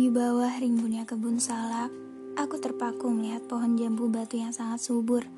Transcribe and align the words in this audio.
Di 0.00 0.08
bawah 0.08 0.48
rimbunnya 0.56 1.04
kebun 1.04 1.36
salak, 1.36 1.92
aku 2.32 2.56
terpaku 2.56 3.12
melihat 3.12 3.44
pohon 3.44 3.76
jambu 3.76 4.08
batu 4.08 4.40
yang 4.40 4.48
sangat 4.48 4.80
subur. 4.80 5.28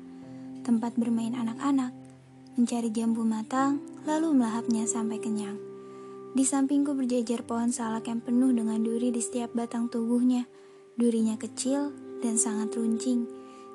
Tempat 0.63 0.95
bermain 0.95 1.35
anak-anak, 1.35 1.91
mencari 2.55 2.87
jambu 2.87 3.27
matang, 3.27 3.83
lalu 4.07 4.31
melahapnya 4.31 4.87
sampai 4.87 5.19
kenyang. 5.19 5.59
Di 6.31 6.47
sampingku 6.47 6.95
berjejer 6.95 7.43
pohon 7.43 7.75
salak 7.75 8.07
yang 8.07 8.23
penuh 8.23 8.55
dengan 8.55 8.79
duri 8.79 9.11
di 9.11 9.19
setiap 9.19 9.51
batang 9.51 9.91
tubuhnya. 9.91 10.47
Durinya 10.95 11.35
kecil 11.35 11.91
dan 12.23 12.39
sangat 12.39 12.71
runcing. 12.79 13.27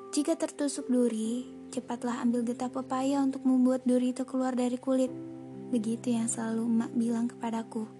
Jika 0.09 0.41
tertusuk 0.41 0.89
duri, 0.89 1.45
cepatlah 1.69 2.17
ambil 2.25 2.41
getah 2.41 2.73
pepaya 2.73 3.21
untuk 3.21 3.45
membuat 3.45 3.85
duri 3.85 4.09
itu 4.09 4.25
keluar 4.25 4.57
dari 4.57 4.81
kulit. 4.81 5.13
Begitu 5.69 6.17
yang 6.17 6.25
selalu 6.25 6.65
emak 6.65 6.91
bilang 6.97 7.29
kepadaku. 7.29 7.98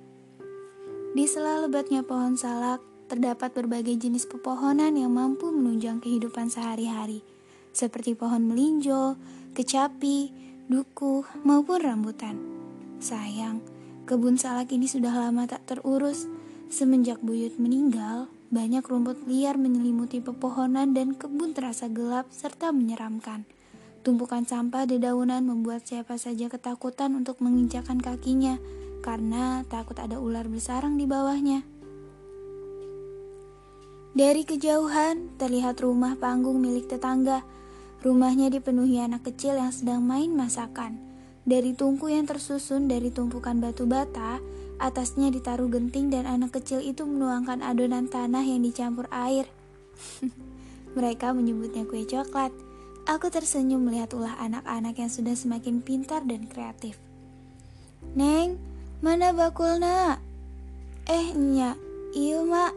Di 1.09 1.25
sela 1.25 1.65
lebatnya 1.65 2.05
pohon 2.05 2.37
salak, 2.37 2.85
terdapat 3.09 3.49
berbagai 3.57 3.97
jenis 3.97 4.29
pepohonan 4.29 4.93
yang 4.93 5.09
mampu 5.09 5.49
menunjang 5.49 5.97
kehidupan 6.05 6.53
sehari-hari, 6.53 7.25
seperti 7.73 8.13
pohon 8.13 8.45
melinjo, 8.45 9.17
kecapi, 9.57 10.29
duku, 10.69 11.25
maupun 11.41 11.81
rambutan. 11.81 12.37
Sayang, 13.01 13.57
kebun 14.05 14.37
salak 14.37 14.69
ini 14.69 14.85
sudah 14.85 15.09
lama 15.09 15.49
tak 15.49 15.65
terurus. 15.65 16.29
Semenjak 16.69 17.17
buyut 17.25 17.57
meninggal, 17.57 18.29
banyak 18.53 18.85
rumput 18.85 19.25
liar 19.25 19.57
menyelimuti 19.57 20.21
pepohonan 20.21 20.93
dan 20.93 21.17
kebun 21.17 21.57
terasa 21.57 21.89
gelap 21.89 22.29
serta 22.29 22.69
menyeramkan. 22.69 23.49
Tumpukan 24.05 24.45
sampah 24.45 24.85
di 24.85 25.01
daunan 25.01 25.41
membuat 25.41 25.89
siapa 25.89 26.21
saja 26.21 26.53
ketakutan 26.53 27.17
untuk 27.17 27.41
menginjakan 27.41 27.97
kakinya 27.97 28.61
karena 28.99 29.63
takut 29.67 29.97
ada 29.97 30.19
ular 30.19 30.47
bersarang 30.47 30.95
di 30.95 31.09
bawahnya. 31.09 31.63
Dari 34.09 34.41
kejauhan 34.43 35.37
terlihat 35.37 35.79
rumah 35.79 36.17
panggung 36.17 36.59
milik 36.59 36.89
tetangga. 36.89 37.45
Rumahnya 37.99 38.49
dipenuhi 38.49 38.97
anak 38.99 39.27
kecil 39.27 39.59
yang 39.59 39.71
sedang 39.75 40.01
main 40.03 40.31
masakan. 40.31 40.97
Dari 41.43 41.75
tungku 41.75 42.09
yang 42.11 42.25
tersusun 42.25 42.87
dari 42.87 43.11
tumpukan 43.11 43.59
batu 43.59 43.85
bata, 43.85 44.39
atasnya 44.79 45.29
ditaruh 45.29 45.67
genting 45.71 46.09
dan 46.09 46.25
anak 46.25 46.55
kecil 46.57 46.79
itu 46.79 47.03
menuangkan 47.03 47.59
adonan 47.59 48.07
tanah 48.07 48.43
yang 48.43 48.63
dicampur 48.63 49.05
air. 49.11 49.45
Mereka 50.97 51.35
menyebutnya 51.35 51.85
kue 51.85 52.07
coklat. 52.07 52.51
Aku 53.05 53.29
tersenyum 53.29 53.87
melihat 53.87 54.13
ulah 54.13 54.35
anak-anak 54.41 54.99
yang 54.99 55.11
sudah 55.11 55.33
semakin 55.33 55.81
pintar 55.81 56.25
dan 56.25 56.45
kreatif. 56.49 56.97
Neng, 58.15 58.57
Mana 58.99 59.31
bakul 59.31 59.79
nak? 59.79 60.19
Eh, 61.07 61.31
nyak, 61.31 61.79
iya 62.11 62.43
mak. 62.43 62.75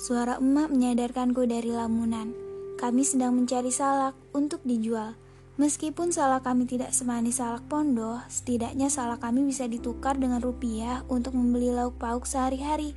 Suara 0.00 0.40
emak 0.40 0.72
menyadarkanku 0.72 1.44
dari 1.44 1.68
lamunan. 1.68 2.32
Kami 2.80 3.04
sedang 3.04 3.36
mencari 3.36 3.68
salak 3.68 4.16
untuk 4.32 4.64
dijual. 4.64 5.12
Meskipun 5.60 6.08
salak 6.08 6.48
kami 6.48 6.64
tidak 6.64 6.96
semanis 6.96 7.36
salak 7.36 7.68
pondok, 7.68 8.24
setidaknya 8.32 8.88
salak 8.88 9.20
kami 9.20 9.44
bisa 9.44 9.68
ditukar 9.68 10.16
dengan 10.16 10.40
rupiah 10.40 11.04
untuk 11.12 11.36
membeli 11.36 11.68
lauk 11.68 12.00
pauk 12.00 12.24
sehari-hari. 12.24 12.96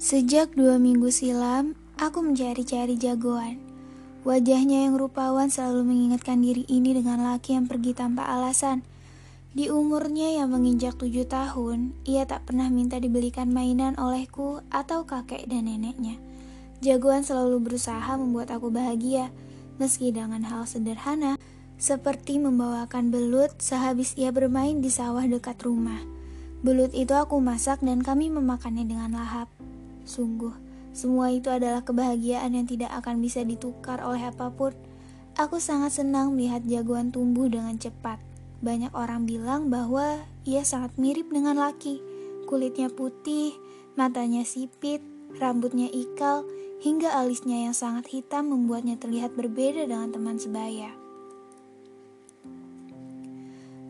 Sejak 0.00 0.56
dua 0.56 0.80
minggu 0.80 1.12
silam, 1.12 1.76
aku 2.00 2.24
mencari-cari 2.24 2.96
jagoan. 2.96 3.60
Wajahnya 4.24 4.88
yang 4.88 4.96
rupawan 4.96 5.52
selalu 5.52 5.84
mengingatkan 5.84 6.40
diri 6.40 6.64
ini 6.64 6.96
dengan 6.96 7.28
laki 7.28 7.60
yang 7.60 7.68
pergi 7.68 7.92
tanpa 7.92 8.24
alasan– 8.24 8.80
di 9.54 9.70
umurnya 9.70 10.34
yang 10.34 10.50
menginjak 10.50 10.98
tujuh 10.98 11.30
tahun, 11.30 11.94
ia 12.02 12.26
tak 12.26 12.50
pernah 12.50 12.66
minta 12.66 12.98
dibelikan 12.98 13.54
mainan 13.54 13.94
olehku 14.02 14.58
atau 14.66 15.06
kakek 15.06 15.46
dan 15.46 15.70
neneknya. 15.70 16.18
Jagoan 16.82 17.22
selalu 17.22 17.62
berusaha 17.62 18.18
membuat 18.18 18.50
aku 18.50 18.74
bahagia, 18.74 19.30
meski 19.78 20.10
dengan 20.10 20.42
hal 20.42 20.66
sederhana, 20.66 21.38
seperti 21.78 22.42
membawakan 22.42 23.14
belut 23.14 23.54
sehabis 23.62 24.18
ia 24.18 24.34
bermain 24.34 24.82
di 24.82 24.90
sawah 24.90 25.22
dekat 25.22 25.62
rumah. 25.62 26.02
Belut 26.66 26.90
itu 26.90 27.14
aku 27.14 27.38
masak 27.38 27.78
dan 27.78 28.02
kami 28.02 28.34
memakannya 28.34 28.82
dengan 28.82 29.14
lahap. 29.14 29.46
Sungguh, 30.02 30.50
semua 30.90 31.30
itu 31.30 31.54
adalah 31.54 31.86
kebahagiaan 31.86 32.58
yang 32.58 32.66
tidak 32.66 32.90
akan 32.90 33.22
bisa 33.22 33.46
ditukar 33.46 34.02
oleh 34.02 34.34
apa 34.34 34.50
pun. 34.50 34.74
Aku 35.38 35.62
sangat 35.62 35.94
senang 35.94 36.34
melihat 36.34 36.66
jagoan 36.66 37.14
tumbuh 37.14 37.46
dengan 37.46 37.78
cepat 37.78 38.33
banyak 38.64 38.90
orang 38.96 39.28
bilang 39.28 39.68
bahwa 39.68 40.24
ia 40.48 40.64
sangat 40.64 40.96
mirip 40.96 41.28
dengan 41.28 41.60
laki. 41.60 42.00
Kulitnya 42.48 42.88
putih, 42.88 43.52
matanya 43.94 44.42
sipit, 44.48 45.04
rambutnya 45.36 45.92
ikal, 45.92 46.48
hingga 46.80 47.12
alisnya 47.12 47.68
yang 47.68 47.76
sangat 47.76 48.08
hitam 48.08 48.48
membuatnya 48.48 48.96
terlihat 48.96 49.36
berbeda 49.36 49.84
dengan 49.84 50.10
teman 50.10 50.40
sebaya. 50.40 50.96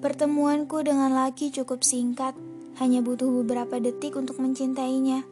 Pertemuanku 0.02 0.84
dengan 0.84 1.14
laki 1.16 1.48
cukup 1.48 1.80
singkat, 1.80 2.36
hanya 2.76 3.00
butuh 3.00 3.30
beberapa 3.40 3.80
detik 3.80 4.18
untuk 4.18 4.36
mencintainya. 4.36 5.24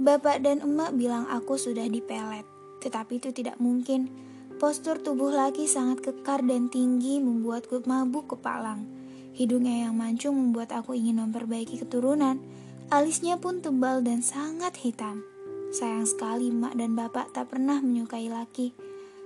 Bapak 0.00 0.40
dan 0.40 0.64
emak 0.64 0.96
bilang 0.96 1.28
aku 1.28 1.60
sudah 1.60 1.84
dipelet, 1.86 2.48
tetapi 2.80 3.20
itu 3.20 3.30
tidak 3.30 3.60
mungkin 3.60 4.29
Postur 4.60 5.00
tubuh 5.00 5.32
laki 5.32 5.64
sangat 5.64 6.04
kekar 6.04 6.44
dan 6.44 6.68
tinggi 6.68 7.16
membuatku 7.16 7.80
mabuk 7.88 8.36
kepalang. 8.36 8.84
Hidungnya 9.32 9.88
yang 9.88 9.96
mancung 9.96 10.36
membuat 10.36 10.76
aku 10.76 10.92
ingin 10.92 11.16
memperbaiki 11.16 11.80
keturunan. 11.80 12.36
Alisnya 12.92 13.40
pun 13.40 13.64
tebal 13.64 14.04
dan 14.04 14.20
sangat 14.20 14.76
hitam. 14.84 15.24
Sayang 15.72 16.04
sekali 16.04 16.52
emak 16.52 16.76
dan 16.76 16.92
bapak 16.92 17.32
tak 17.32 17.48
pernah 17.48 17.80
menyukai 17.80 18.28
laki. 18.28 18.76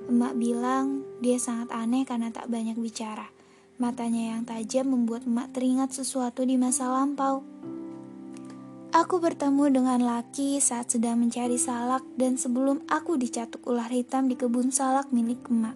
Emak 0.06 0.38
bilang 0.38 1.02
dia 1.18 1.42
sangat 1.42 1.74
aneh 1.74 2.06
karena 2.06 2.30
tak 2.30 2.46
banyak 2.46 2.78
bicara. 2.78 3.26
Matanya 3.82 4.38
yang 4.38 4.46
tajam 4.46 4.86
membuat 4.86 5.26
emak 5.26 5.50
teringat 5.50 5.98
sesuatu 5.98 6.46
di 6.46 6.54
masa 6.54 6.86
lampau. 6.86 7.42
Aku 8.94 9.18
bertemu 9.18 9.74
dengan 9.74 9.98
laki 10.06 10.62
saat 10.62 10.86
sedang 10.86 11.18
mencari 11.18 11.58
salak 11.58 12.06
dan 12.14 12.38
sebelum 12.38 12.86
aku 12.86 13.18
dicatuk 13.18 13.66
ular 13.66 13.90
hitam 13.90 14.30
di 14.30 14.38
kebun 14.38 14.70
salak 14.70 15.10
milik 15.10 15.50
emak. 15.50 15.74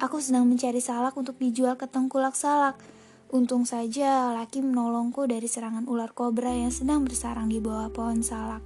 Aku 0.00 0.24
sedang 0.24 0.48
mencari 0.48 0.80
salak 0.80 1.12
untuk 1.20 1.36
dijual 1.36 1.76
ke 1.76 1.84
tengkulak 1.84 2.32
salak. 2.32 2.80
Untung 3.28 3.68
saja 3.68 4.32
laki 4.32 4.64
menolongku 4.64 5.28
dari 5.28 5.44
serangan 5.44 5.84
ular 5.84 6.16
kobra 6.16 6.48
yang 6.48 6.72
sedang 6.72 7.04
bersarang 7.04 7.52
di 7.52 7.60
bawah 7.60 7.92
pohon 7.92 8.24
salak. 8.24 8.64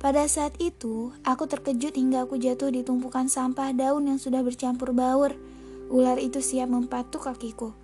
Pada 0.00 0.24
saat 0.24 0.56
itu, 0.56 1.12
aku 1.20 1.44
terkejut 1.44 2.00
hingga 2.00 2.24
aku 2.24 2.40
jatuh 2.40 2.72
di 2.72 2.80
tumpukan 2.88 3.28
sampah 3.28 3.76
daun 3.76 4.08
yang 4.08 4.16
sudah 4.16 4.40
bercampur 4.40 4.96
baur. 4.96 5.36
Ular 5.92 6.16
itu 6.16 6.40
siap 6.40 6.72
mempatuk 6.72 7.28
kakiku. 7.28 7.76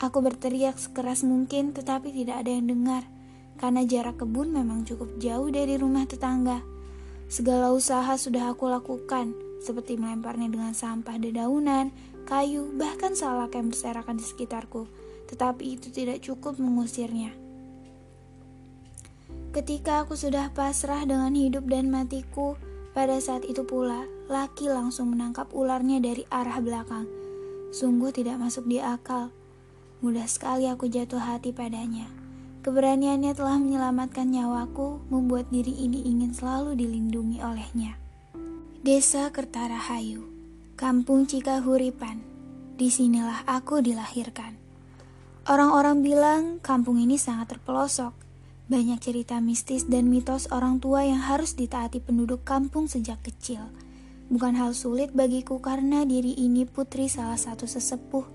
Aku 0.00 0.24
berteriak 0.24 0.80
sekeras 0.80 1.28
mungkin 1.28 1.76
tetapi 1.76 2.08
tidak 2.08 2.40
ada 2.40 2.56
yang 2.56 2.72
dengar 2.72 3.17
karena 3.58 3.82
jarak 3.84 4.22
kebun 4.22 4.54
memang 4.54 4.86
cukup 4.86 5.18
jauh 5.18 5.50
dari 5.50 5.74
rumah 5.74 6.06
tetangga. 6.06 6.62
Segala 7.28 7.74
usaha 7.74 8.16
sudah 8.16 8.54
aku 8.54 8.70
lakukan, 8.70 9.36
seperti 9.60 9.98
melemparnya 9.98 10.48
dengan 10.48 10.72
sampah 10.72 11.20
dedaunan, 11.20 11.92
kayu, 12.24 12.72
bahkan 12.78 13.12
salak 13.12 13.52
yang 13.58 13.68
berserakan 13.68 14.16
di 14.16 14.24
sekitarku, 14.24 14.86
tetapi 15.28 15.76
itu 15.76 15.92
tidak 15.92 16.24
cukup 16.24 16.56
mengusirnya. 16.56 17.34
Ketika 19.52 20.06
aku 20.06 20.14
sudah 20.14 20.54
pasrah 20.54 21.02
dengan 21.02 21.34
hidup 21.34 21.66
dan 21.66 21.90
matiku, 21.90 22.54
pada 22.92 23.18
saat 23.18 23.44
itu 23.44 23.64
pula 23.64 24.06
laki 24.28 24.68
langsung 24.68 25.12
menangkap 25.16 25.50
ularnya 25.56 25.98
dari 25.98 26.22
arah 26.28 26.60
belakang. 26.60 27.08
Sungguh 27.72 28.12
tidak 28.12 28.40
masuk 28.40 28.64
di 28.68 28.80
akal. 28.80 29.32
Mudah 30.00 30.24
sekali 30.28 30.70
aku 30.70 30.86
jatuh 30.88 31.20
hati 31.20 31.50
padanya. 31.50 32.27
Keberaniannya 32.68 33.32
telah 33.32 33.56
menyelamatkan 33.56 34.28
nyawaku, 34.28 35.00
membuat 35.08 35.48
diri 35.48 35.72
ini 35.72 36.04
ingin 36.04 36.36
selalu 36.36 36.76
dilindungi 36.76 37.40
olehnya. 37.40 37.96
Desa 38.84 39.32
Kertarahayu, 39.32 40.28
Kampung 40.76 41.24
Cikahuripan. 41.24 42.20
Di 42.76 42.92
sinilah 42.92 43.48
aku 43.48 43.80
dilahirkan. 43.80 44.60
Orang-orang 45.48 46.04
bilang 46.04 46.42
kampung 46.60 47.00
ini 47.00 47.16
sangat 47.16 47.56
terpelosok. 47.56 48.12
Banyak 48.68 49.00
cerita 49.00 49.40
mistis 49.40 49.88
dan 49.88 50.12
mitos 50.12 50.52
orang 50.52 50.76
tua 50.76 51.08
yang 51.08 51.24
harus 51.24 51.56
ditaati 51.56 52.04
penduduk 52.04 52.44
kampung 52.44 52.84
sejak 52.84 53.16
kecil. 53.24 53.64
Bukan 54.28 54.60
hal 54.60 54.76
sulit 54.76 55.16
bagiku 55.16 55.56
karena 55.64 56.04
diri 56.04 56.36
ini 56.36 56.68
putri 56.68 57.08
salah 57.08 57.40
satu 57.40 57.64
sesepuh. 57.64 58.28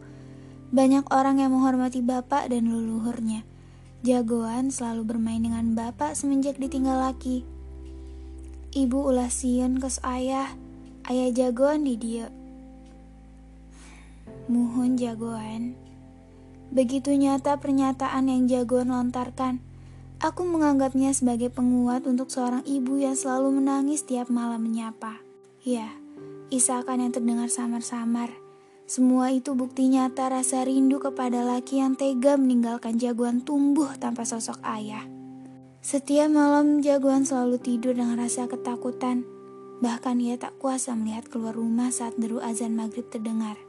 Banyak 0.74 1.14
orang 1.14 1.38
yang 1.38 1.54
menghormati 1.54 2.02
bapak 2.02 2.50
dan 2.50 2.74
leluhurnya 2.74 3.53
Jagoan 4.04 4.68
selalu 4.68 5.16
bermain 5.16 5.40
dengan 5.40 5.80
bapak 5.80 6.12
semenjak 6.20 6.60
ditinggal 6.60 7.08
laki. 7.08 7.48
Ibu 8.76 9.00
ulah 9.00 9.32
siun 9.32 9.80
kes 9.80 10.04
ayah, 10.04 10.60
ayah 11.08 11.32
jagoan 11.32 11.88
di 11.88 11.96
dia. 11.96 12.28
Muhun 14.52 15.00
jagoan. 15.00 15.80
Begitu 16.76 17.16
nyata 17.16 17.56
pernyataan 17.64 18.28
yang 18.28 18.44
jagoan 18.52 18.92
lontarkan. 18.92 19.64
Aku 20.20 20.44
menganggapnya 20.44 21.16
sebagai 21.16 21.48
penguat 21.48 22.04
untuk 22.04 22.28
seorang 22.28 22.68
ibu 22.68 23.00
yang 23.00 23.16
selalu 23.16 23.64
menangis 23.64 24.04
tiap 24.04 24.28
malam 24.28 24.68
menyapa. 24.68 25.24
Ya, 25.64 25.88
isakan 26.52 27.08
yang 27.08 27.16
terdengar 27.16 27.48
samar-samar. 27.48 28.43
Semua 28.84 29.32
itu 29.32 29.56
bukti 29.56 29.88
nyata 29.88 30.28
rasa 30.28 30.68
rindu 30.68 31.00
kepada 31.00 31.42
laki 31.48 31.80
yang 31.80 31.96
tega 31.96 32.36
meninggalkan 32.36 33.00
jagoan 33.00 33.40
tumbuh 33.40 33.88
tanpa 33.96 34.28
sosok 34.28 34.60
ayah. 34.68 35.08
Setiap 35.84 36.32
malam 36.32 36.84
jagoan 36.84 37.24
selalu 37.24 37.60
tidur 37.60 37.96
dengan 37.96 38.20
rasa 38.20 38.48
ketakutan. 38.48 39.24
Bahkan 39.84 40.16
ia 40.24 40.40
tak 40.40 40.56
kuasa 40.60 40.96
melihat 40.96 41.28
keluar 41.28 41.56
rumah 41.56 41.92
saat 41.92 42.16
deru 42.16 42.40
azan 42.40 42.76
maghrib 42.76 43.08
terdengar. 43.12 43.60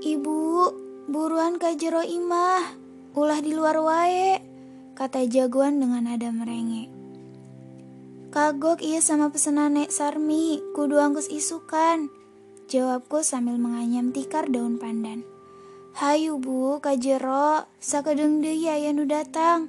Ibu, 0.00 0.72
buruan 1.12 1.60
kajero 1.60 2.00
imah, 2.00 2.82
Ulah 3.12 3.44
di 3.44 3.52
luar 3.52 3.76
wae, 3.84 4.40
kata 4.96 5.28
jagoan 5.28 5.76
dengan 5.84 6.08
nada 6.08 6.32
merengek. 6.32 6.88
Kagok 8.32 8.80
iya 8.80 9.04
sama 9.04 9.28
pesenan 9.28 9.76
Nek 9.76 9.92
Sarmi, 9.92 10.64
kudu 10.72 10.96
angkus 10.96 11.28
isukan. 11.28 12.08
Jawabku 12.72 13.20
sambil 13.20 13.60
menganyam 13.60 14.16
tikar 14.16 14.48
daun 14.48 14.80
pandan. 14.80 15.28
Hayu 15.92 16.40
bu, 16.40 16.80
kajero, 16.80 17.68
sakedeng 17.76 18.40
deui 18.40 18.64
aya 18.64 18.96
nu 18.96 19.04
datang. 19.04 19.68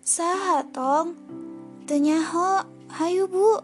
Saha 0.00 0.64
tong? 0.72 1.12
Tenyaho, 1.84 2.64
hayu 2.88 3.28
bu. 3.28 3.60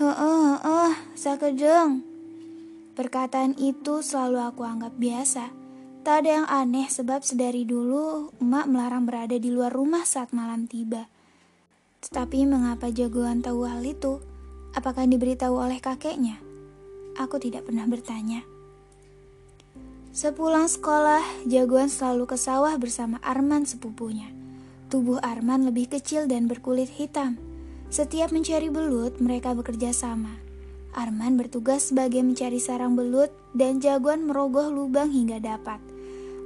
Heeh, 0.00 0.40
heeh, 0.64 0.92
sakedeng. 1.12 2.00
Perkataan 2.96 3.60
itu 3.60 4.00
selalu 4.00 4.40
aku 4.40 4.64
anggap 4.64 4.96
biasa. 4.96 5.52
Tak 6.00 6.24
ada 6.24 6.30
yang 6.40 6.48
aneh 6.48 6.88
sebab 6.88 7.20
sedari 7.20 7.68
dulu 7.68 8.32
emak 8.40 8.72
melarang 8.72 9.04
berada 9.04 9.36
di 9.36 9.52
luar 9.52 9.68
rumah 9.68 10.08
saat 10.08 10.32
malam 10.32 10.64
tiba. 10.64 11.12
Tetapi 12.00 12.48
mengapa 12.48 12.88
jagoan 12.88 13.44
tahu 13.44 13.68
hal 13.68 13.84
itu? 13.84 14.16
Apakah 14.72 15.04
diberitahu 15.04 15.60
oleh 15.60 15.76
kakeknya? 15.76 16.51
Aku 17.20 17.36
tidak 17.36 17.68
pernah 17.68 17.84
bertanya. 17.84 18.46
Sepulang 20.12 20.68
sekolah, 20.68 21.24
jagoan 21.48 21.88
selalu 21.88 22.28
ke 22.28 22.36
sawah 22.36 22.76
bersama 22.76 23.16
Arman 23.24 23.64
sepupunya. 23.64 24.28
Tubuh 24.92 25.16
Arman 25.24 25.64
lebih 25.64 25.88
kecil 25.88 26.28
dan 26.28 26.44
berkulit 26.52 26.92
hitam. 26.92 27.40
Setiap 27.88 28.28
mencari 28.28 28.68
belut, 28.68 29.20
mereka 29.24 29.56
bekerja 29.56 29.92
sama. 29.96 30.36
Arman 30.92 31.40
bertugas 31.40 31.88
sebagai 31.88 32.20
mencari 32.20 32.60
sarang 32.60 32.92
belut 32.92 33.32
dan 33.56 33.80
jagoan 33.80 34.28
merogoh 34.28 34.68
lubang 34.68 35.08
hingga 35.08 35.40
dapat. 35.40 35.80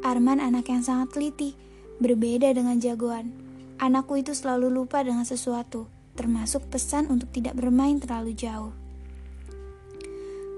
Arman 0.06 0.38
anak 0.38 0.70
yang 0.70 0.86
sangat 0.86 1.18
teliti, 1.18 1.58
berbeda 1.98 2.54
dengan 2.54 2.78
jagoan. 2.78 3.34
Anakku 3.82 4.14
itu 4.22 4.30
selalu 4.30 4.70
lupa 4.70 5.02
dengan 5.02 5.26
sesuatu, 5.26 5.90
termasuk 6.14 6.70
pesan 6.70 7.10
untuk 7.10 7.34
tidak 7.34 7.58
bermain 7.58 7.98
terlalu 7.98 8.30
jauh. 8.30 8.85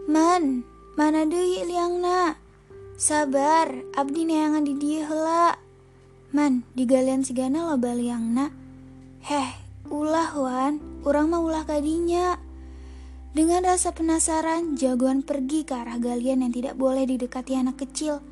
Man, 0.09 0.65
mana 0.97 1.29
deui 1.29 1.69
liangna? 1.69 2.41
Sabar, 2.97 3.69
abdi 3.93 4.25
neangan 4.25 4.65
di 4.65 4.73
dia 4.73 5.05
hela. 5.05 5.61
Man, 6.33 6.65
di 6.73 6.89
galian 6.89 7.29
sigana 7.29 7.69
loba 7.69 7.93
liangna. 7.93 8.49
Heh, 9.21 9.53
ulah 9.93 10.33
wan, 10.33 10.81
urang 11.05 11.29
mah 11.29 11.45
ulah 11.45 11.69
kadinya. 11.69 12.41
Dengan 13.37 13.69
rasa 13.69 13.93
penasaran, 13.93 14.81
jagoan 14.81 15.21
pergi 15.21 15.69
ke 15.69 15.77
arah 15.77 16.01
galian 16.01 16.41
yang 16.41 16.57
tidak 16.57 16.81
boleh 16.81 17.05
didekati 17.05 17.61
anak 17.61 17.77
kecil. 17.77 18.25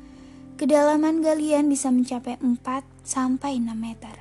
Kedalaman 0.57 1.21
galian 1.21 1.69
bisa 1.69 1.93
mencapai 1.93 2.41
4 2.41 3.05
sampai 3.05 3.61
6 3.61 3.77
meter. 3.77 4.17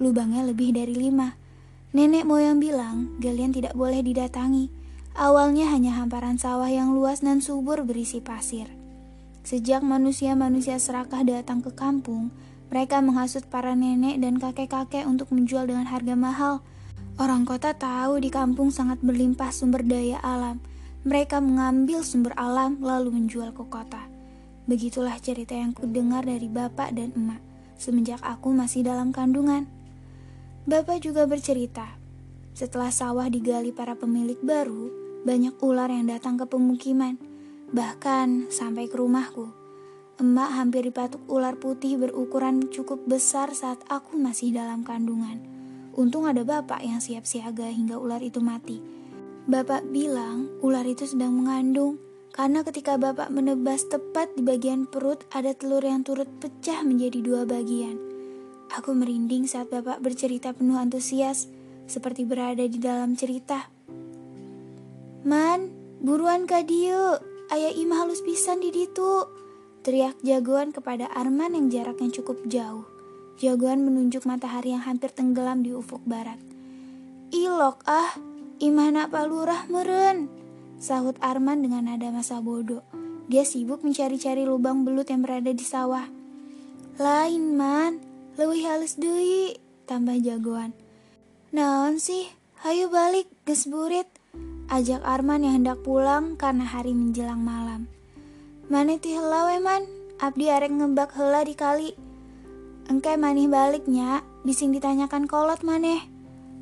Lubangnya 0.00 0.48
lebih 0.48 0.72
dari 0.72 0.96
5. 0.96 1.92
Nenek 1.92 2.24
moyang 2.24 2.56
bilang 2.56 3.20
galian 3.20 3.52
tidak 3.52 3.76
boleh 3.76 4.00
didatangi. 4.00 4.75
Awalnya 5.16 5.72
hanya 5.72 5.96
hamparan 5.96 6.36
sawah 6.36 6.68
yang 6.68 6.92
luas 6.92 7.24
dan 7.24 7.40
subur 7.40 7.80
berisi 7.88 8.20
pasir. 8.20 8.68
Sejak 9.48 9.80
manusia-manusia 9.80 10.76
serakah 10.76 11.24
datang 11.24 11.64
ke 11.64 11.72
kampung, 11.72 12.28
mereka 12.68 13.00
menghasut 13.00 13.48
para 13.48 13.72
nenek 13.72 14.20
dan 14.20 14.36
kakek-kakek 14.36 15.08
untuk 15.08 15.32
menjual 15.32 15.64
dengan 15.64 15.88
harga 15.88 16.12
mahal. 16.12 16.54
Orang 17.16 17.48
kota 17.48 17.72
tahu 17.72 18.20
di 18.20 18.28
kampung 18.28 18.68
sangat 18.68 19.00
berlimpah 19.00 19.48
sumber 19.48 19.80
daya 19.80 20.20
alam. 20.20 20.60
Mereka 21.08 21.40
mengambil 21.40 22.04
sumber 22.04 22.36
alam 22.36 22.76
lalu 22.84 23.16
menjual 23.16 23.56
ke 23.56 23.64
kota. 23.72 24.04
Begitulah 24.68 25.16
cerita 25.16 25.56
yang 25.56 25.72
kudengar 25.72 26.28
dari 26.28 26.50
bapak 26.50 26.92
dan 26.92 27.16
emak 27.16 27.40
semenjak 27.76 28.20
aku 28.24 28.52
masih 28.52 28.84
dalam 28.84 29.12
kandungan. 29.12 29.68
Bapak 30.66 31.04
juga 31.04 31.28
bercerita, 31.30 31.86
setelah 32.56 32.90
sawah 32.90 33.30
digali 33.30 33.70
para 33.70 33.94
pemilik 33.94 34.40
baru, 34.42 35.05
banyak 35.26 35.58
ular 35.58 35.90
yang 35.90 36.06
datang 36.06 36.38
ke 36.38 36.46
pemukiman, 36.46 37.18
bahkan 37.74 38.46
sampai 38.46 38.86
ke 38.86 38.94
rumahku. 38.94 39.50
Emak 40.22 40.54
hampir 40.54 40.86
dipatuk 40.86 41.20
ular 41.26 41.58
putih 41.58 41.98
berukuran 41.98 42.70
cukup 42.70 43.04
besar 43.04 43.50
saat 43.52 43.82
aku 43.90 44.16
masih 44.16 44.54
dalam 44.54 44.86
kandungan. 44.86 45.42
Untung 45.98 46.24
ada 46.30 46.46
bapak 46.46 46.80
yang 46.86 47.02
siap 47.02 47.26
siaga 47.26 47.68
hingga 47.68 47.98
ular 47.98 48.22
itu 48.22 48.38
mati. 48.38 48.80
Bapak 49.50 49.90
bilang 49.90 50.48
ular 50.64 50.86
itu 50.86 51.04
sedang 51.04 51.36
mengandung 51.36 52.00
karena 52.32 52.64
ketika 52.64 52.96
bapak 52.96 53.28
menebas 53.28 53.84
tepat 53.88 54.32
di 54.36 54.46
bagian 54.46 54.88
perut 54.88 55.26
ada 55.34 55.52
telur 55.52 55.84
yang 55.84 56.00
turut 56.00 56.28
pecah 56.40 56.80
menjadi 56.80 57.20
dua 57.20 57.42
bagian. 57.44 58.00
Aku 58.72 58.96
merinding 58.96 59.44
saat 59.44 59.68
bapak 59.68 60.00
bercerita 60.00 60.52
penuh 60.56 60.80
antusias, 60.80 61.48
seperti 61.86 62.24
berada 62.24 62.64
di 62.64 62.76
dalam 62.80 63.14
cerita. 63.14 63.75
Man, 65.26 65.74
buruan 66.06 66.46
kadio, 66.46 67.18
ayah 67.50 67.74
ima 67.74 67.98
halus 67.98 68.22
pisan 68.22 68.62
di 68.62 68.70
ditu. 68.70 69.26
Teriak 69.82 70.22
jagoan 70.22 70.70
kepada 70.70 71.10
Arman 71.10 71.58
yang 71.58 71.66
jaraknya 71.66 72.14
cukup 72.14 72.46
jauh. 72.46 72.86
Jagoan 73.42 73.82
menunjuk 73.82 74.22
matahari 74.22 74.70
yang 74.70 74.86
hampir 74.86 75.10
tenggelam 75.10 75.66
di 75.66 75.74
ufuk 75.74 75.98
barat. 76.06 76.38
Ilok 77.34 77.82
ah, 77.90 78.14
imah 78.62 79.10
pak 79.10 79.26
lurah 79.26 79.66
meren. 79.66 80.30
Sahut 80.78 81.18
Arman 81.18 81.58
dengan 81.58 81.90
nada 81.90 82.06
masa 82.14 82.38
bodoh. 82.38 82.86
Dia 83.26 83.42
sibuk 83.42 83.82
mencari-cari 83.82 84.46
lubang 84.46 84.86
belut 84.86 85.10
yang 85.10 85.26
berada 85.26 85.50
di 85.50 85.66
sawah. 85.66 86.06
Lain 87.02 87.58
man, 87.58 87.98
lebih 88.38 88.62
halus 88.62 88.94
dui, 88.94 89.58
tambah 89.90 90.22
jagoan. 90.22 90.70
Naon 91.50 91.98
sih, 91.98 92.30
hayu 92.62 92.86
balik, 92.94 93.26
gesburit. 93.42 94.06
Ajak 94.66 95.06
Arman 95.06 95.46
yang 95.46 95.62
hendak 95.62 95.86
pulang 95.86 96.34
karena 96.34 96.66
hari 96.66 96.90
menjelang 96.90 97.38
malam. 97.38 97.86
Mane 98.66 98.98
ti 98.98 99.14
hela 99.14 99.46
man, 99.62 99.86
abdi 100.18 100.50
arek 100.50 100.74
ngebak 100.74 101.14
hela 101.14 101.46
di 101.46 101.54
kali. 101.54 101.90
Engke 102.90 103.14
manih 103.14 103.46
baliknya, 103.46 104.26
bising 104.42 104.74
ditanyakan 104.74 105.30
kolot 105.30 105.62
maneh. 105.62 106.02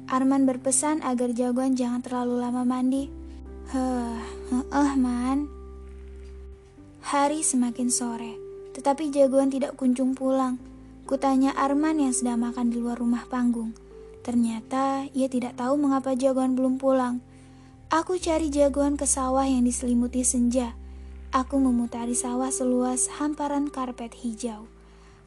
Arman 0.04 0.44
berpesan 0.44 1.00
agar 1.00 1.32
jagoan 1.32 1.80
jangan 1.80 2.04
terlalu 2.04 2.44
lama 2.44 2.60
mandi. 2.68 3.08
Heh, 3.72 4.20
eh 4.52 4.92
man. 5.00 5.48
Hari 7.08 7.40
semakin 7.40 7.88
sore, 7.88 8.36
tetapi 8.76 9.08
jagoan 9.08 9.48
tidak 9.48 9.80
kunjung 9.80 10.12
pulang. 10.12 10.60
Kutanya 11.08 11.56
Arman 11.56 12.00
yang 12.00 12.12
sedang 12.12 12.40
makan 12.44 12.68
di 12.68 12.80
luar 12.80 13.00
rumah 13.00 13.24
panggung. 13.28 13.72
Ternyata 14.24 15.08
ia 15.12 15.28
tidak 15.28 15.56
tahu 15.56 15.76
mengapa 15.76 16.12
jagoan 16.16 16.52
belum 16.52 16.76
pulang. 16.76 17.24
Aku 17.94 18.18
cari 18.18 18.50
jagoan 18.50 18.98
ke 18.98 19.06
sawah 19.06 19.46
yang 19.46 19.62
diselimuti 19.62 20.26
senja. 20.26 20.74
Aku 21.30 21.62
memutari 21.62 22.18
sawah 22.18 22.50
seluas 22.50 23.06
hamparan 23.06 23.70
karpet 23.70 24.18
hijau. 24.18 24.66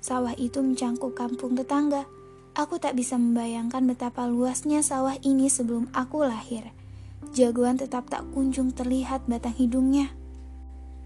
Sawah 0.03 0.35
itu 0.35 0.59
mencangkup 0.59 1.15
kampung 1.15 1.55
tetangga. 1.55 2.03
Aku 2.59 2.75
tak 2.75 2.99
bisa 2.99 3.15
membayangkan 3.15 3.87
betapa 3.87 4.27
luasnya 4.27 4.83
sawah 4.83 5.15
ini 5.23 5.47
sebelum 5.47 5.87
aku 5.95 6.27
lahir. 6.27 6.75
Jagoan 7.31 7.79
tetap 7.79 8.11
tak 8.11 8.27
kunjung 8.35 8.75
terlihat 8.75 9.23
batang 9.31 9.55
hidungnya. 9.55 10.11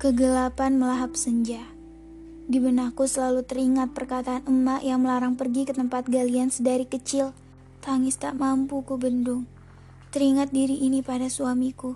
Kegelapan 0.01 0.81
melahap 0.81 1.13
senja. 1.13 1.61
Di 2.49 2.57
benakku 2.57 3.05
selalu 3.05 3.45
teringat 3.45 3.93
perkataan 3.93 4.49
emak 4.49 4.81
yang 4.81 5.05
melarang 5.05 5.37
pergi 5.37 5.69
ke 5.69 5.77
tempat 5.77 6.09
galian 6.09 6.49
sedari 6.49 6.89
kecil. 6.89 7.37
Tangis 7.85 8.17
tak 8.17 8.33
mampu 8.33 8.81
ku 8.81 8.97
bendung. 8.97 9.60
Teringat 10.11 10.51
diri 10.51 10.75
ini 10.83 10.99
pada 10.99 11.31
suamiku. 11.31 11.95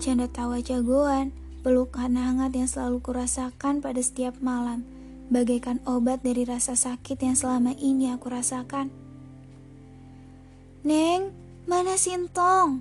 Canda 0.00 0.24
tawa 0.32 0.64
jagoan, 0.64 1.28
pelukan 1.60 2.16
hangat 2.16 2.56
yang 2.56 2.64
selalu 2.64 3.04
kurasakan 3.04 3.84
pada 3.84 4.00
setiap 4.00 4.40
malam. 4.40 4.80
Bagaikan 5.28 5.84
obat 5.84 6.24
dari 6.24 6.48
rasa 6.48 6.72
sakit 6.72 7.20
yang 7.20 7.36
selama 7.36 7.76
ini 7.76 8.16
aku 8.16 8.32
rasakan. 8.32 8.88
Neng, 10.88 11.36
mana 11.68 12.00
Sintong? 12.00 12.80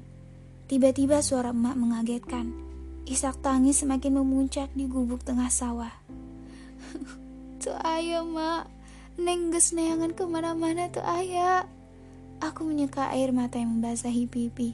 Tiba-tiba 0.72 1.20
suara 1.20 1.52
emak 1.52 1.76
mengagetkan. 1.76 2.56
Isak 3.04 3.44
tangis 3.44 3.84
semakin 3.84 4.24
memuncak 4.24 4.72
di 4.80 4.88
gubuk 4.88 5.28
tengah 5.28 5.52
sawah. 5.52 5.92
Tuh 7.62 7.76
ayo 7.84 8.24
mak, 8.24 8.72
Neng 9.20 9.52
ges 9.52 9.76
neangan 9.76 10.16
ke 10.16 10.24
mana-mana 10.24 10.88
tuh 10.88 11.04
ayah. 11.04 11.68
Aku 12.40 12.64
menyeka 12.64 13.12
air 13.12 13.36
mata 13.36 13.60
yang 13.60 13.80
membasahi 13.80 14.24
pipi. 14.32 14.72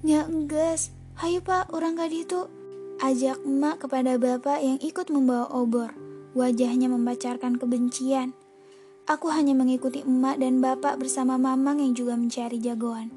Ya 0.00 0.24
enggas, 0.24 0.88
hayu 1.20 1.44
pak, 1.44 1.68
orang 1.72 2.00
gak 2.00 2.12
itu. 2.12 2.48
Ajak 2.96 3.44
emak 3.44 3.84
kepada 3.84 4.16
bapak 4.16 4.64
yang 4.64 4.80
ikut 4.80 5.12
membawa 5.12 5.52
obor. 5.52 5.92
Wajahnya 6.32 6.88
membacarkan 6.88 7.60
kebencian. 7.60 8.32
Aku 9.04 9.28
hanya 9.28 9.52
mengikuti 9.52 10.00
emak 10.00 10.40
dan 10.40 10.64
bapak 10.64 10.96
bersama 10.96 11.36
mamang 11.36 11.78
yang 11.84 11.92
juga 11.92 12.16
mencari 12.16 12.56
jagoan. 12.56 13.12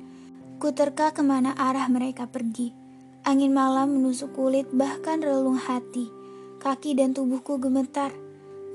Kuterka 0.59 1.15
ke 1.15 1.23
mana 1.23 1.55
arah 1.55 1.87
mereka 1.87 2.27
pergi. 2.27 2.75
Angin 3.23 3.55
malam 3.55 3.95
menusuk 3.95 4.35
kulit 4.35 4.67
bahkan 4.75 5.23
relung 5.23 5.55
hati. 5.55 6.11
Kaki 6.59 6.99
dan 6.99 7.15
tubuhku 7.15 7.55
gemetar. 7.55 8.11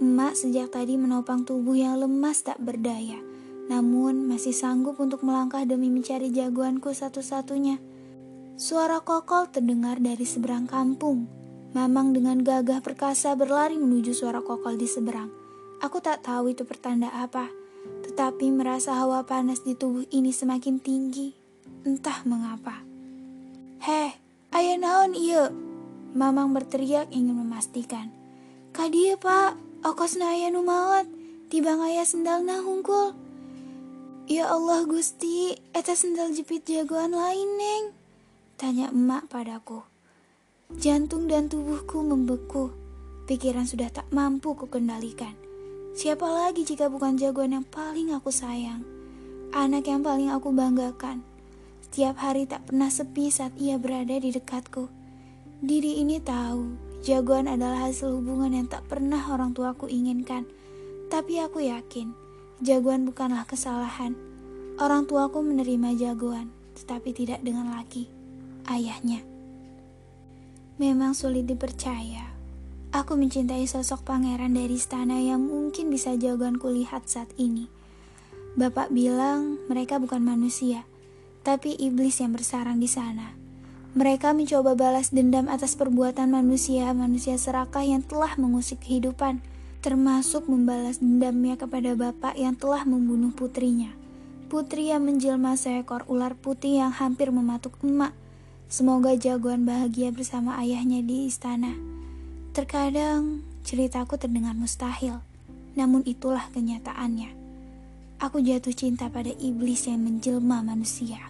Emak 0.00 0.40
sejak 0.40 0.72
tadi 0.72 0.96
menopang 0.96 1.44
tubuh 1.44 1.76
yang 1.76 2.00
lemas 2.00 2.40
tak 2.42 2.56
berdaya, 2.58 3.20
namun 3.68 4.28
masih 4.28 4.52
sanggup 4.52 5.00
untuk 5.00 5.24
melangkah 5.24 5.64
demi 5.64 5.88
mencari 5.88 6.28
jagoanku 6.28 6.92
satu-satunya. 6.92 7.80
Suara 8.54 9.02
kokol 9.02 9.50
terdengar 9.50 9.98
dari 9.98 10.22
seberang 10.22 10.68
kampung. 10.68 11.26
Mamang 11.74 12.14
dengan 12.14 12.38
gagah 12.38 12.78
perkasa 12.84 13.34
berlari 13.34 13.80
menuju 13.80 14.14
suara 14.14 14.38
kokol 14.38 14.78
di 14.78 14.86
seberang. 14.86 15.26
Aku 15.82 15.98
tak 15.98 16.22
tahu 16.22 16.54
itu 16.54 16.62
pertanda 16.62 17.10
apa, 17.10 17.50
tetapi 18.06 18.46
merasa 18.54 18.94
hawa 18.94 19.26
panas 19.26 19.66
di 19.66 19.74
tubuh 19.74 20.06
ini 20.14 20.30
semakin 20.30 20.78
tinggi. 20.78 21.34
Entah 21.82 22.22
mengapa. 22.24 22.78
Heh, 23.82 24.14
ayah 24.54 24.78
naon 24.78 25.18
iya? 25.18 25.50
Mamang 26.14 26.54
berteriak 26.54 27.10
ingin 27.10 27.34
memastikan. 27.34 28.14
Kadia 28.70 29.18
pak, 29.18 29.58
Okos 29.84 30.16
naya 30.16 30.48
nu 30.48 30.64
mawat, 30.64 31.04
tiba 31.52 31.74
ngaya 31.76 32.06
sendal 32.06 32.40
na 32.40 32.62
hungkul. 32.62 33.23
Ya 34.24 34.48
Allah 34.48 34.88
Gusti, 34.88 35.52
eta 35.76 35.92
sendal 35.92 36.32
jepit 36.32 36.64
jagoan 36.64 37.12
lain 37.12 37.44
neng. 37.60 37.92
Tanya 38.56 38.88
emak 38.88 39.28
padaku. 39.28 39.84
Jantung 40.80 41.28
dan 41.28 41.52
tubuhku 41.52 42.00
membeku. 42.00 42.72
Pikiran 43.28 43.68
sudah 43.68 43.92
tak 43.92 44.08
mampu 44.08 44.56
kukendalikan. 44.56 45.36
Siapa 45.92 46.24
lagi 46.24 46.64
jika 46.64 46.88
bukan 46.88 47.20
jagoan 47.20 47.52
yang 47.52 47.68
paling 47.68 48.16
aku 48.16 48.32
sayang? 48.32 48.80
Anak 49.52 49.92
yang 49.92 50.00
paling 50.00 50.32
aku 50.32 50.56
banggakan. 50.56 51.20
Setiap 51.84 52.16
hari 52.16 52.48
tak 52.48 52.64
pernah 52.64 52.88
sepi 52.88 53.28
saat 53.28 53.52
ia 53.60 53.76
berada 53.76 54.16
di 54.16 54.32
dekatku. 54.32 54.88
Diri 55.60 56.00
ini 56.00 56.16
tahu 56.16 56.94
Jagoan 57.04 57.44
adalah 57.44 57.92
hasil 57.92 58.16
hubungan 58.16 58.56
yang 58.56 58.64
tak 58.72 58.88
pernah 58.88 59.20
orang 59.28 59.52
tuaku 59.52 59.84
inginkan. 59.84 60.48
Tapi 61.12 61.36
aku 61.44 61.60
yakin, 61.60 62.23
jagoan 62.64 63.04
bukanlah 63.04 63.44
kesalahan. 63.44 64.16
Orang 64.80 65.04
tuaku 65.04 65.44
menerima 65.44 66.00
jagoan, 66.00 66.48
tetapi 66.80 67.12
tidak 67.12 67.44
dengan 67.44 67.76
laki, 67.76 68.08
ayahnya. 68.72 69.20
Memang 70.80 71.12
sulit 71.12 71.44
dipercaya. 71.44 72.32
Aku 72.90 73.20
mencintai 73.20 73.68
sosok 73.68 74.08
pangeran 74.08 74.56
dari 74.56 74.80
istana 74.80 75.20
yang 75.20 75.44
mungkin 75.44 75.92
bisa 75.92 76.16
jagoanku 76.16 76.72
lihat 76.72 77.06
saat 77.06 77.28
ini. 77.36 77.68
Bapak 78.56 78.90
bilang 78.90 79.60
mereka 79.68 80.00
bukan 80.00 80.24
manusia, 80.24 80.88
tapi 81.44 81.76
iblis 81.76 82.18
yang 82.24 82.32
bersarang 82.32 82.80
di 82.80 82.88
sana. 82.88 83.36
Mereka 83.94 84.34
mencoba 84.34 84.74
balas 84.74 85.14
dendam 85.14 85.46
atas 85.46 85.78
perbuatan 85.78 86.34
manusia-manusia 86.34 87.38
serakah 87.38 87.86
yang 87.86 88.02
telah 88.02 88.34
mengusik 88.40 88.82
kehidupan, 88.82 89.38
termasuk 89.84 90.48
membalas 90.48 90.96
dendamnya 90.96 91.60
kepada 91.60 91.92
bapak 91.92 92.40
yang 92.40 92.56
telah 92.56 92.88
membunuh 92.88 93.36
putrinya. 93.36 93.92
Putri 94.48 94.88
yang 94.88 95.04
menjelma 95.04 95.60
seekor 95.60 96.08
ular 96.08 96.32
putih 96.32 96.80
yang 96.80 96.88
hampir 96.88 97.28
mematuk 97.28 97.76
emak. 97.84 98.16
Semoga 98.72 99.12
jagoan 99.12 99.68
bahagia 99.68 100.08
bersama 100.08 100.56
ayahnya 100.56 101.04
di 101.04 101.28
istana. 101.28 101.76
Terkadang 102.56 103.44
ceritaku 103.60 104.16
terdengar 104.16 104.56
mustahil, 104.56 105.20
namun 105.76 106.00
itulah 106.08 106.48
kenyataannya. 106.56 107.36
Aku 108.24 108.40
jatuh 108.40 108.72
cinta 108.72 109.12
pada 109.12 109.36
iblis 109.36 109.84
yang 109.84 110.00
menjelma 110.00 110.64
manusia. 110.64 111.20